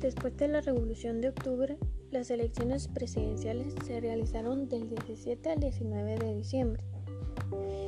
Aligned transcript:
Después 0.00 0.36
de 0.36 0.46
la 0.46 0.60
Revolución 0.60 1.20
de 1.20 1.30
Octubre, 1.30 1.76
las 2.12 2.30
elecciones 2.30 2.86
presidenciales 2.86 3.74
se 3.84 4.00
realizaron 4.00 4.68
del 4.68 4.88
17 4.88 5.50
al 5.50 5.58
19 5.58 6.18
de 6.18 6.34
diciembre, 6.36 6.84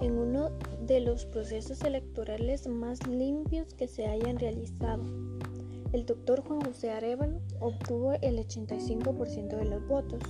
en 0.00 0.18
uno 0.18 0.50
de 0.84 0.98
los 0.98 1.26
procesos 1.26 1.80
electorales 1.82 2.66
más 2.66 3.06
limpios 3.06 3.72
que 3.74 3.86
se 3.86 4.06
hayan 4.06 4.36
realizado. 4.36 5.04
El 5.92 6.04
doctor 6.04 6.42
Juan 6.42 6.62
José 6.62 6.90
Arevalo 6.90 7.40
obtuvo 7.60 8.14
el 8.14 8.36
85% 8.36 9.56
de 9.56 9.64
los 9.64 9.86
votos, 9.86 10.22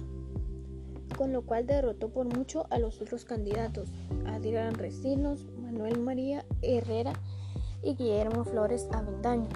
con 1.17 1.33
lo 1.33 1.41
cual 1.41 1.67
derrotó 1.67 2.11
por 2.11 2.27
mucho 2.27 2.67
a 2.69 2.79
los 2.79 3.01
otros 3.01 3.25
candidatos, 3.25 3.89
Adrián 4.27 4.75
Recinos, 4.75 5.47
Manuel 5.63 5.99
María 6.01 6.45
Herrera 6.61 7.15
y 7.83 7.95
Guillermo 7.95 8.45
Flores 8.45 8.89
Avendaño. 8.93 9.49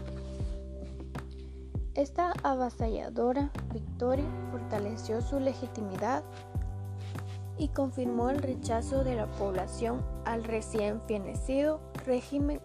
Esta 1.96 2.34
avasalladora 2.42 3.50
victoria 3.72 4.26
fortaleció 4.50 5.22
su 5.22 5.40
legitimidad 5.40 6.22
y 7.56 7.68
confirmó 7.68 8.28
el 8.28 8.42
rechazo 8.42 9.02
de 9.02 9.14
la 9.14 9.26
población 9.26 10.04
al 10.26 10.44
recién 10.44 11.00
fenecido 11.08 11.80
régimen 12.04 12.60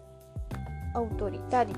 autoritario. 0.92 1.76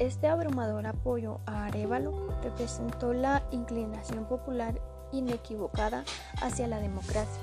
Este 0.00 0.26
abrumador 0.26 0.88
apoyo 0.88 1.38
a 1.46 1.66
Arevalo 1.66 2.26
representó 2.42 3.12
la 3.12 3.44
inclinación 3.52 4.24
popular 4.24 4.74
inequivocada 5.12 6.02
hacia 6.42 6.66
la 6.66 6.80
democracia. 6.80 7.42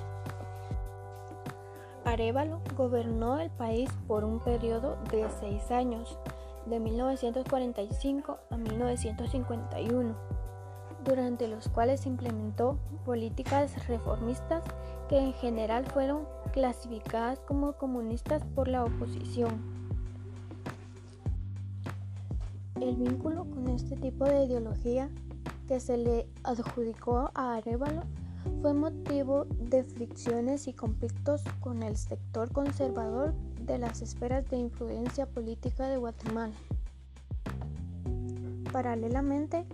Arevalo 2.04 2.60
gobernó 2.76 3.40
el 3.40 3.52
país 3.52 3.90
por 4.06 4.26
un 4.26 4.42
periodo 4.42 4.98
de 5.12 5.30
seis 5.40 5.72
años, 5.72 6.18
de 6.70 6.80
1945 6.80 8.40
a 8.50 8.58
1951, 8.58 10.16
durante 11.04 11.48
los 11.48 11.70
cuales 11.70 12.06
implementó 12.06 12.78
políticas 13.06 13.88
reformistas 13.88 14.64
que 15.08 15.18
en 15.18 15.34
general 15.34 15.86
fueron 15.86 16.28
clasificadas 16.52 17.40
como 17.40 17.74
comunistas 17.74 18.44
por 18.56 18.68
la 18.68 18.84
oposición. 18.84 19.62
El 22.80 22.96
vínculo 22.96 23.46
con 23.46 23.70
este 23.70 23.96
tipo 23.96 24.26
de 24.26 24.44
ideología 24.44 25.10
que 25.68 25.80
se 25.80 25.98
le 25.98 26.28
adjudicó 26.44 27.32
a 27.34 27.56
Arevalo 27.56 28.04
fue 28.62 28.74
motivo 28.74 29.46
de 29.60 29.84
fricciones 29.84 30.68
y 30.68 30.74
conflictos 30.74 31.44
con 31.60 31.84
el 31.84 31.98
sector 31.98 32.52
conservador 32.52 33.34
de 33.62 33.78
las 33.78 34.02
esferas 34.02 34.50
de 34.50 34.58
influencia 34.58 35.26
política 35.26 35.88
de 35.88 35.98
Guatemala. 35.98 36.54
Paralelamente 38.72 39.66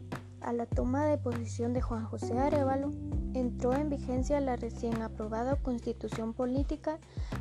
a 0.42 0.54
la 0.54 0.66
toma 0.66 1.06
de 1.06 1.18
posición 1.18 1.74
de 1.74 1.82
Juan 1.82 2.06
José 2.06 2.38
Arevalo, 2.38 2.92
entró 3.34 3.74
en 3.74 3.90
vigencia 3.90 4.40
la 4.42 4.56
recién 4.56 5.02
aprobada 5.02 5.56
Constitución 5.56 6.34
Política, 6.34 7.00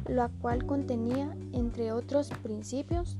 la 0.09 0.29
cual 0.41 0.67
contenía, 0.67 1.37
entre 1.53 1.93
otros 1.93 2.31
principios, 2.43 3.19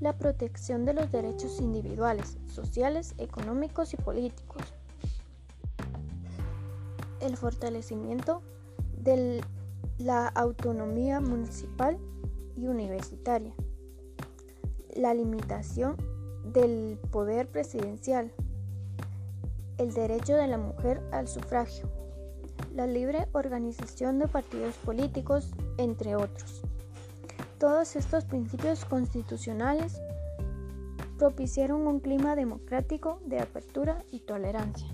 la 0.00 0.14
protección 0.14 0.84
de 0.84 0.94
los 0.94 1.12
derechos 1.12 1.60
individuales, 1.60 2.38
sociales, 2.46 3.14
económicos 3.18 3.94
y 3.94 3.96
políticos, 3.96 4.62
el 7.20 7.36
fortalecimiento 7.36 8.42
de 8.98 9.42
la 9.98 10.28
autonomía 10.28 11.20
municipal 11.20 11.98
y 12.56 12.66
universitaria, 12.66 13.54
la 14.94 15.14
limitación 15.14 15.96
del 16.44 16.98
poder 17.10 17.48
presidencial, 17.48 18.32
el 19.78 19.92
derecho 19.92 20.34
de 20.34 20.46
la 20.46 20.58
mujer 20.58 21.02
al 21.12 21.28
sufragio, 21.28 21.88
la 22.74 22.86
libre 22.86 23.28
organización 23.32 24.18
de 24.18 24.28
partidos 24.28 24.74
políticos, 24.76 25.50
entre 25.78 26.16
otros. 26.16 26.62
Todos 27.58 27.96
estos 27.96 28.24
principios 28.24 28.84
constitucionales 28.84 30.00
propiciaron 31.18 31.86
un 31.86 32.00
clima 32.00 32.34
democrático 32.34 33.20
de 33.26 33.40
apertura 33.40 34.02
y 34.10 34.20
tolerancia. 34.20 34.88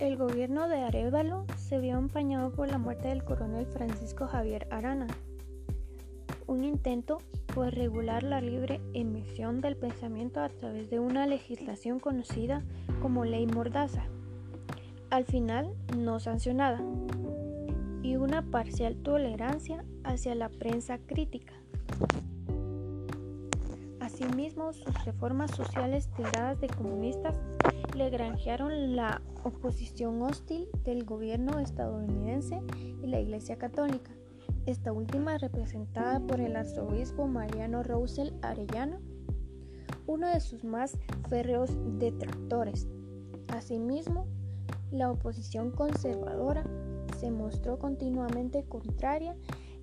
El 0.00 0.16
gobierno 0.16 0.66
de 0.66 0.78
Arevalo 0.78 1.44
se 1.58 1.78
vio 1.78 1.98
empañado 1.98 2.50
por 2.52 2.68
la 2.68 2.78
muerte 2.78 3.08
del 3.08 3.22
coronel 3.22 3.66
Francisco 3.66 4.26
Javier 4.26 4.66
Arana, 4.70 5.06
un 6.46 6.64
intento 6.64 7.18
por 7.54 7.74
regular 7.74 8.22
la 8.22 8.40
libre 8.40 8.80
emisión 8.94 9.60
del 9.60 9.76
pensamiento 9.76 10.40
a 10.40 10.48
través 10.48 10.88
de 10.88 11.00
una 11.00 11.26
legislación 11.26 12.00
conocida 12.00 12.64
como 13.02 13.26
ley 13.26 13.46
mordaza, 13.46 14.04
al 15.10 15.26
final 15.26 15.74
no 15.94 16.18
sancionada, 16.18 16.82
y 18.02 18.16
una 18.16 18.40
parcial 18.40 18.96
tolerancia 18.96 19.84
hacia 20.02 20.34
la 20.34 20.48
prensa 20.48 20.96
crítica. 20.96 21.52
Asimismo, 24.20 24.74
sus 24.74 25.04
reformas 25.06 25.50
sociales 25.52 26.10
tildadas 26.14 26.60
de 26.60 26.68
comunistas 26.68 27.40
le 27.96 28.10
granjearon 28.10 28.94
la 28.94 29.22
oposición 29.44 30.20
hostil 30.20 30.68
del 30.84 31.04
gobierno 31.06 31.58
estadounidense 31.58 32.60
y 33.02 33.06
la 33.06 33.18
Iglesia 33.18 33.56
Católica, 33.56 34.10
esta 34.66 34.92
última 34.92 35.38
representada 35.38 36.20
por 36.20 36.38
el 36.38 36.54
arzobispo 36.54 37.26
Mariano 37.28 37.82
Rousel 37.82 38.34
Arellano, 38.42 38.98
uno 40.06 40.28
de 40.28 40.40
sus 40.40 40.64
más 40.64 40.98
férreos 41.30 41.70
detractores. 41.98 42.88
Asimismo, 43.48 44.26
la 44.90 45.10
oposición 45.10 45.70
conservadora 45.70 46.64
se 47.18 47.30
mostró 47.30 47.78
continuamente 47.78 48.64
contraria 48.64 49.34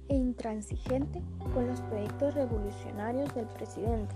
e 0.10 0.16
intransigente 0.16 1.22
con 1.54 1.68
los 1.68 1.82
proyectos 1.82 2.34
revolucionarios 2.34 3.34
del 3.36 3.46
presidente. 3.48 4.16